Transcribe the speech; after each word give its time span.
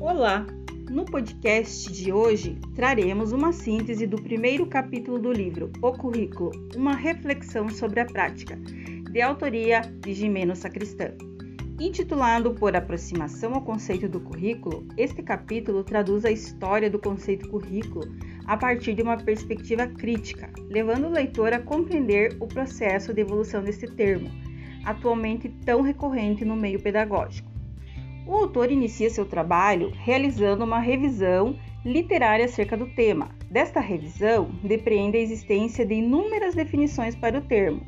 Olá! 0.00 0.46
No 0.88 1.04
podcast 1.04 1.92
de 1.92 2.10
hoje 2.10 2.58
traremos 2.74 3.32
uma 3.32 3.52
síntese 3.52 4.06
do 4.06 4.16
primeiro 4.16 4.64
capítulo 4.64 5.18
do 5.18 5.30
livro 5.30 5.70
O 5.82 5.92
Currículo 5.92 6.52
Uma 6.74 6.96
Reflexão 6.96 7.68
sobre 7.68 8.00
a 8.00 8.06
Prática, 8.06 8.56
de 8.56 9.20
autoria 9.20 9.82
de 10.00 10.14
Gimeno 10.14 10.56
Sacristã. 10.56 11.10
Intitulado 11.78 12.54
por 12.54 12.74
Aproximação 12.74 13.52
ao 13.52 13.60
Conceito 13.60 14.08
do 14.08 14.20
Currículo, 14.20 14.88
este 14.96 15.22
capítulo 15.22 15.84
traduz 15.84 16.24
a 16.24 16.30
história 16.30 16.88
do 16.88 16.98
conceito 16.98 17.50
currículo 17.50 18.10
a 18.46 18.56
partir 18.56 18.94
de 18.94 19.02
uma 19.02 19.18
perspectiva 19.18 19.86
crítica, 19.86 20.50
levando 20.70 21.08
o 21.08 21.12
leitor 21.12 21.52
a 21.52 21.60
compreender 21.60 22.38
o 22.40 22.46
processo 22.46 23.12
de 23.12 23.20
evolução 23.20 23.62
deste 23.62 23.86
termo, 23.86 24.30
atualmente 24.82 25.50
tão 25.66 25.82
recorrente 25.82 26.42
no 26.42 26.56
meio 26.56 26.80
pedagógico. 26.80 27.49
O 28.30 28.36
autor 28.36 28.70
inicia 28.70 29.10
seu 29.10 29.24
trabalho 29.24 29.90
realizando 30.04 30.62
uma 30.62 30.78
revisão 30.78 31.58
literária 31.84 32.44
acerca 32.44 32.76
do 32.76 32.86
tema. 32.86 33.30
Desta 33.50 33.80
revisão, 33.80 34.52
depreende 34.62 35.16
a 35.16 35.20
existência 35.20 35.84
de 35.84 35.94
inúmeras 35.94 36.54
definições 36.54 37.16
para 37.16 37.36
o 37.36 37.40
termo, 37.40 37.84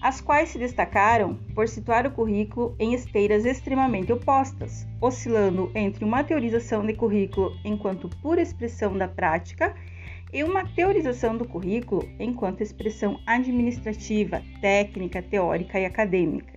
as 0.00 0.18
quais 0.18 0.48
se 0.48 0.58
destacaram 0.58 1.34
por 1.54 1.68
situar 1.68 2.06
o 2.06 2.10
currículo 2.10 2.74
em 2.78 2.94
esteiras 2.94 3.44
extremamente 3.44 4.10
opostas, 4.10 4.86
oscilando 4.98 5.70
entre 5.74 6.06
uma 6.06 6.24
teorização 6.24 6.86
de 6.86 6.94
currículo 6.94 7.52
enquanto 7.62 8.08
pura 8.22 8.40
expressão 8.40 8.96
da 8.96 9.06
prática 9.06 9.76
e 10.32 10.42
uma 10.42 10.66
teorização 10.66 11.36
do 11.36 11.46
currículo 11.46 12.08
enquanto 12.18 12.62
expressão 12.62 13.20
administrativa, 13.26 14.42
técnica, 14.62 15.20
teórica 15.20 15.78
e 15.78 15.84
acadêmica. 15.84 16.55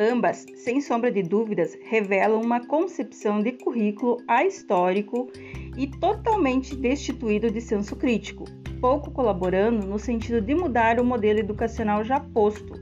Ambas, 0.00 0.46
sem 0.54 0.80
sombra 0.80 1.10
de 1.10 1.24
dúvidas, 1.24 1.76
revelam 1.82 2.40
uma 2.40 2.64
concepção 2.64 3.42
de 3.42 3.50
currículo 3.50 4.18
ahistórico 4.28 5.28
e 5.76 5.88
totalmente 5.88 6.76
destituído 6.76 7.50
de 7.50 7.60
senso 7.60 7.96
crítico, 7.96 8.44
pouco 8.80 9.10
colaborando 9.10 9.84
no 9.88 9.98
sentido 9.98 10.40
de 10.40 10.54
mudar 10.54 11.00
o 11.00 11.04
modelo 11.04 11.40
educacional 11.40 12.04
já 12.04 12.20
posto, 12.20 12.74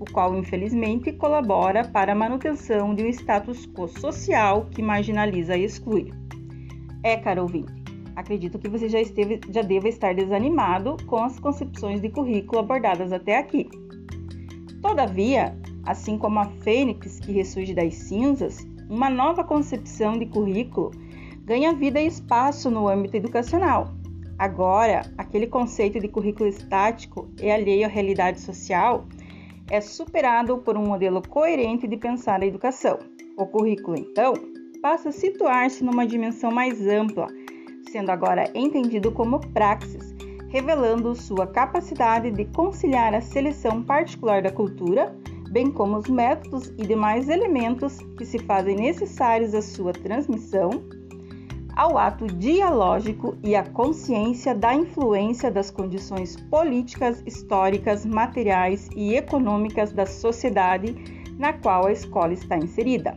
o 0.00 0.10
qual 0.12 0.34
infelizmente 0.34 1.12
colabora 1.12 1.86
para 1.86 2.12
a 2.12 2.14
manutenção 2.14 2.94
de 2.94 3.02
um 3.02 3.08
status 3.08 3.66
quo 3.66 3.86
social 3.86 4.66
que 4.70 4.80
marginaliza 4.80 5.54
e 5.58 5.64
exclui. 5.64 6.10
É, 7.02 7.18
caro 7.18 7.42
ouvinte, 7.42 7.84
acredito 8.16 8.58
que 8.58 8.70
você 8.70 8.88
já, 8.88 8.98
esteve, 8.98 9.38
já 9.50 9.60
deva 9.60 9.88
estar 9.88 10.14
desanimado 10.14 10.96
com 11.04 11.16
as 11.16 11.38
concepções 11.38 12.00
de 12.00 12.08
currículo 12.08 12.60
abordadas 12.60 13.12
até 13.12 13.36
aqui. 13.36 13.68
Todavia, 14.80 15.54
assim 15.84 16.18
como 16.18 16.38
a 16.38 16.46
fênix 16.46 17.18
que 17.20 17.32
ressurge 17.32 17.74
das 17.74 17.94
cinzas, 17.94 18.66
uma 18.88 19.08
nova 19.08 19.42
concepção 19.42 20.18
de 20.18 20.26
currículo 20.26 20.90
ganha 21.44 21.72
vida 21.72 22.00
e 22.00 22.06
espaço 22.06 22.70
no 22.70 22.88
âmbito 22.88 23.16
educacional. 23.16 23.88
Agora, 24.38 25.02
aquele 25.18 25.46
conceito 25.46 26.00
de 26.00 26.08
currículo 26.08 26.48
estático 26.48 27.28
e 27.40 27.50
alheio 27.50 27.86
à 27.86 27.88
realidade 27.88 28.40
social 28.40 29.04
é 29.70 29.80
superado 29.80 30.58
por 30.58 30.76
um 30.76 30.86
modelo 30.86 31.22
coerente 31.26 31.86
de 31.86 31.96
pensar 31.96 32.42
a 32.42 32.46
educação. 32.46 32.98
O 33.36 33.46
currículo, 33.46 33.96
então, 33.96 34.34
passa 34.82 35.10
a 35.10 35.12
situar-se 35.12 35.84
numa 35.84 36.06
dimensão 36.06 36.50
mais 36.50 36.86
ampla, 36.86 37.28
sendo 37.90 38.10
agora 38.10 38.50
entendido 38.54 39.12
como 39.12 39.40
praxis, 39.52 40.14
revelando 40.48 41.14
sua 41.14 41.46
capacidade 41.46 42.30
de 42.30 42.44
conciliar 42.46 43.14
a 43.14 43.20
seleção 43.20 43.82
particular 43.82 44.42
da 44.42 44.50
cultura 44.50 45.16
bem 45.52 45.70
como 45.70 45.98
os 45.98 46.08
métodos 46.08 46.72
e 46.78 46.86
demais 46.86 47.28
elementos 47.28 47.98
que 48.16 48.24
se 48.24 48.38
fazem 48.38 48.74
necessários 48.74 49.54
à 49.54 49.60
sua 49.60 49.92
transmissão, 49.92 50.70
ao 51.76 51.98
ato 51.98 52.26
dialógico 52.26 53.36
e 53.44 53.54
à 53.54 53.62
consciência 53.62 54.54
da 54.54 54.74
influência 54.74 55.50
das 55.50 55.70
condições 55.70 56.36
políticas, 56.50 57.22
históricas, 57.26 58.06
materiais 58.06 58.88
e 58.96 59.14
econômicas 59.14 59.92
da 59.92 60.06
sociedade 60.06 60.94
na 61.38 61.52
qual 61.52 61.86
a 61.86 61.92
escola 61.92 62.32
está 62.32 62.56
inserida. 62.56 63.14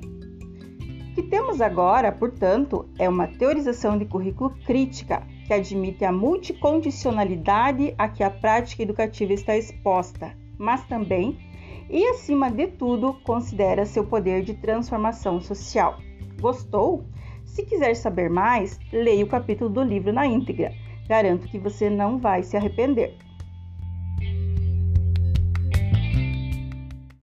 O 1.11 1.15
que 1.15 1.23
temos 1.23 1.61
agora, 1.61 2.11
portanto, 2.11 2.85
é 2.99 3.07
uma 3.07 3.27
teorização 3.27 3.97
de 3.97 4.03
currículo 4.03 4.53
crítica 4.65 5.23
que 5.47 5.53
admite 5.53 6.03
a 6.03 6.11
multicondicionalidade 6.11 7.95
a 7.97 8.09
que 8.09 8.23
a 8.23 8.29
prática 8.29 8.83
educativa 8.83 9.31
está 9.31 9.55
exposta, 9.55 10.35
mas 10.57 10.83
também 10.85 11.37
e, 11.90 12.06
acima 12.07 12.50
de 12.50 12.68
tudo, 12.68 13.13
considera 13.23 13.85
seu 13.85 14.03
poder 14.06 14.44
de 14.44 14.53
transformação 14.56 15.40
social. 15.40 16.00
Gostou? 16.40 17.03
Se 17.44 17.63
quiser 17.63 17.96
saber 17.96 18.29
mais, 18.29 18.79
leia 18.91 19.23
o 19.23 19.29
capítulo 19.29 19.69
do 19.69 19.81
livro 19.81 20.12
na 20.12 20.25
íntegra. 20.25 20.73
Garanto 21.07 21.47
que 21.47 21.59
você 21.59 21.90
não 21.90 22.18
vai 22.18 22.44
se 22.44 22.57
arrepender. 22.57 23.16